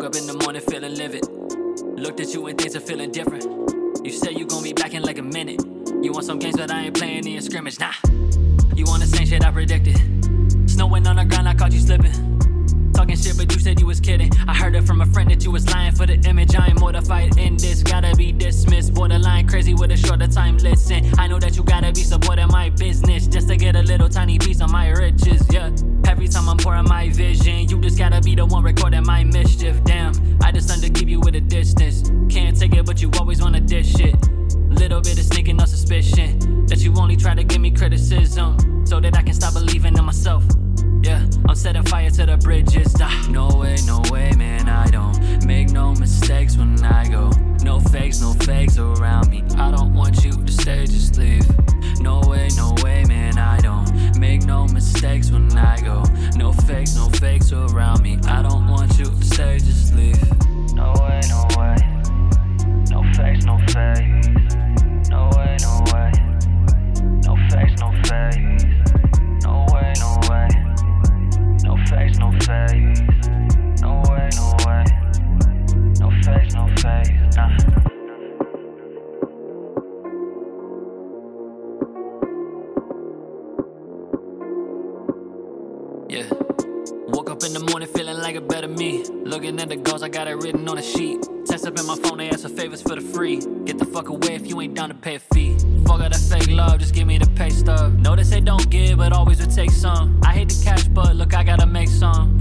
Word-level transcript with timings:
morning 0.00 0.62
feeling 0.62 0.94
livid. 0.94 1.26
Looked 1.98 2.20
at 2.20 2.32
you 2.32 2.46
and 2.46 2.58
things 2.58 2.74
are 2.74 2.80
feeling 2.80 3.12
different. 3.12 3.44
You 4.02 4.10
said 4.10 4.32
you 4.32 4.46
gon' 4.46 4.62
be 4.62 4.72
back 4.72 4.94
in 4.94 5.02
like 5.02 5.18
a 5.18 5.22
minute. 5.22 5.60
You 6.02 6.10
want 6.12 6.24
some 6.24 6.38
games, 6.38 6.56
but 6.56 6.70
I 6.70 6.86
ain't 6.86 6.96
playing 6.96 7.26
in 7.26 7.42
scrimmage, 7.42 7.78
nah. 7.78 7.92
You 8.74 8.86
want 8.86 9.02
the 9.02 9.06
same 9.06 9.26
shit 9.26 9.44
I 9.44 9.50
predicted. 9.50 9.98
Snowing 10.70 11.06
on 11.06 11.16
the 11.16 11.24
ground, 11.26 11.48
I 11.48 11.54
caught 11.54 11.72
you 11.72 11.80
slipping. 11.80 12.12
Talking 12.94 13.16
shit, 13.16 13.36
but 13.36 13.52
you 13.52 13.60
said 13.60 13.78
you 13.78 13.86
was 13.86 14.00
kidding. 14.00 14.30
I 14.48 14.54
heard 14.54 14.74
it 14.74 14.84
from 14.84 15.02
a 15.02 15.06
friend 15.06 15.30
that 15.30 15.44
you 15.44 15.50
was 15.50 15.70
lying 15.70 15.94
for 15.94 16.06
the 16.06 16.14
image. 16.14 16.54
I 16.56 16.68
ain't 16.68 16.80
mortified 16.80 17.36
in 17.36 17.58
this, 17.58 17.82
gotta 17.82 18.16
be 18.16 18.32
dismissed. 18.32 18.94
Borderline 18.94 19.46
crazy 19.48 19.74
with 19.74 19.92
a 19.92 19.96
shorter 19.98 20.28
time. 20.28 20.56
Listen, 20.56 21.12
I 21.18 21.28
know 21.28 21.38
that 21.38 21.56
you 21.56 21.62
gotta 21.62 21.92
be 21.92 22.02
supporting 22.02 22.48
my 22.48 22.70
business 22.70 23.26
just 23.26 23.48
to 23.48 23.56
get 23.56 23.76
a 23.76 23.82
little 23.82 24.08
tiny 24.08 24.38
piece 24.38 24.62
of 24.62 24.70
my 24.70 24.88
riches. 24.88 25.46
Yeah, 25.52 25.70
pouring 26.60 26.88
my 26.88 27.08
vision, 27.10 27.68
you 27.68 27.80
just 27.80 27.98
gotta 27.98 28.20
be 28.20 28.34
the 28.34 28.44
one 28.44 28.62
recording 28.62 29.04
my 29.04 29.24
mischief. 29.24 29.82
Damn, 29.84 30.12
I 30.42 30.52
just 30.52 30.68
to 30.68 30.90
keep 30.90 31.08
you 31.08 31.20
with 31.20 31.34
a 31.34 31.40
distance. 31.40 32.10
Can't 32.28 32.58
take 32.58 32.74
it, 32.74 32.86
but 32.86 33.00
you 33.02 33.10
always 33.18 33.42
wanna 33.42 33.60
dish 33.60 33.98
it. 33.98 34.14
Little 34.68 35.00
bit 35.00 35.18
of 35.18 35.24
sneaking, 35.24 35.56
no 35.56 35.64
suspicion 35.64 36.66
that 36.66 36.78
you 36.78 36.94
only 36.96 37.16
try 37.16 37.34
to 37.34 37.44
give 37.44 37.60
me 37.60 37.70
criticism 37.70 38.86
so 38.86 39.00
that 39.00 39.16
I 39.16 39.22
can 39.22 39.34
stop 39.34 39.54
believing 39.54 39.96
in 39.96 40.04
myself. 40.04 40.44
Yeah, 41.02 41.26
I'm 41.48 41.54
setting 41.54 41.82
fire 41.84 42.10
to 42.10 42.26
the 42.26 42.36
bridges. 42.36 42.94
Ah, 43.00 43.28
no 43.30 43.49
up 87.40 87.46
in 87.46 87.52
the 87.54 87.70
morning 87.70 87.88
feeling 87.88 88.18
like 88.18 88.34
a 88.34 88.40
better 88.40 88.68
me. 88.68 89.04
Looking 89.24 89.58
at 89.60 89.68
the 89.68 89.76
goals, 89.76 90.02
I 90.02 90.08
got 90.08 90.28
it 90.28 90.34
written 90.34 90.68
on 90.68 90.78
a 90.78 90.82
sheet. 90.82 91.26
Text 91.46 91.66
up 91.66 91.78
in 91.78 91.86
my 91.86 91.96
phone, 91.96 92.18
they 92.18 92.28
ask 92.28 92.42
for 92.42 92.48
favors 92.48 92.82
for 92.82 92.94
the 92.94 93.00
free. 93.00 93.40
Get 93.64 93.78
the 93.78 93.84
fuck 93.84 94.08
away 94.08 94.34
if 94.34 94.46
you 94.46 94.60
ain't 94.60 94.74
down 94.74 94.88
to 94.88 94.94
pay 94.94 95.14
a 95.14 95.18
fee. 95.18 95.56
Fuck 95.86 96.00
all 96.00 96.08
that 96.08 96.16
fake 96.16 96.48
love, 96.48 96.78
just 96.80 96.92
give 96.92 97.06
me 97.06 97.18
the 97.18 97.28
pay 97.30 97.50
stub. 97.50 97.98
Notice 97.98 98.28
they 98.30 98.40
don't 98.40 98.68
give, 98.68 98.98
but 98.98 99.12
always 99.12 99.40
would 99.40 99.50
take 99.50 99.70
some. 99.70 100.20
I 100.22 100.32
hate 100.34 100.50
the 100.50 100.64
cash, 100.64 100.84
but 100.88 101.16
look, 101.16 101.34
I 101.34 101.42
gotta 101.42 101.66
make 101.66 101.88
some. 101.88 102.38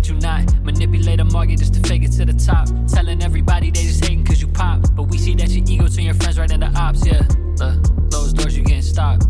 That 0.00 0.08
you 0.08 0.14
not. 0.14 0.64
Manipulate 0.64 1.20
a 1.20 1.26
market 1.26 1.58
just 1.58 1.74
to 1.74 1.80
fake 1.80 2.04
it 2.04 2.12
to 2.12 2.24
the 2.24 2.32
top. 2.32 2.68
Telling 2.88 3.22
everybody 3.22 3.70
they 3.70 3.82
just 3.82 4.02
hating 4.02 4.24
cause 4.24 4.40
you 4.40 4.48
pop. 4.48 4.80
But 4.94 5.02
we 5.10 5.18
see 5.18 5.34
that 5.34 5.50
your 5.50 5.62
ego 5.68 5.88
turn 5.88 6.04
your 6.04 6.14
friends 6.14 6.38
right 6.38 6.50
into 6.50 6.72
ops, 6.74 7.04
yeah. 7.04 7.20
Look, 7.58 8.10
closed 8.10 8.38
doors, 8.38 8.56
you 8.56 8.64
getting 8.64 8.80
stopped. 8.80 9.26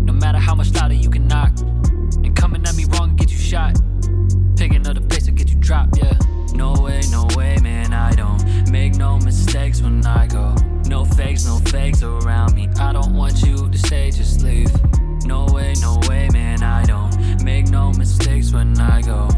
No 0.00 0.12
matter 0.12 0.38
how 0.38 0.56
much 0.56 0.74
louder 0.74 0.94
you 0.94 1.08
can 1.08 1.28
knock. 1.28 1.56
And 1.60 2.34
coming 2.34 2.66
at 2.66 2.74
me 2.74 2.86
wrong 2.86 3.14
get 3.14 3.30
you 3.30 3.38
shot. 3.38 3.76
Picking 4.56 4.84
up 4.88 4.96
the 4.96 5.06
pace 5.08 5.28
will 5.28 5.36
get 5.36 5.50
you 5.50 5.56
dropped, 5.60 5.98
yeah. 5.98 6.18
No 6.52 6.72
way, 6.72 7.00
no 7.12 7.28
way, 7.36 7.56
man, 7.62 7.92
I 7.92 8.10
don't 8.10 8.42
make 8.72 8.96
no 8.96 9.18
mistakes 9.18 9.82
when 9.82 10.04
I 10.04 10.26
go. 10.26 10.52
No 10.88 11.04
fakes, 11.04 11.46
no 11.46 11.58
fakes 11.58 12.02
around 12.02 12.56
me. 12.56 12.68
I 12.80 12.92
don't 12.92 13.14
want 13.14 13.40
you 13.46 13.70
to 13.70 13.78
stay, 13.78 14.10
just 14.10 14.42
leave. 14.42 14.72
No 15.26 15.46
way, 15.46 15.74
no 15.80 16.00
way, 16.08 16.28
man, 16.32 16.64
I 16.64 16.82
don't 16.86 17.44
make 17.44 17.68
no 17.68 17.92
mistakes 17.92 18.50
when 18.50 18.80
I 18.80 19.00
go. 19.00 19.28